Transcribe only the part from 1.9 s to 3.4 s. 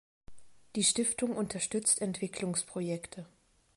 Entwicklungsprojekte.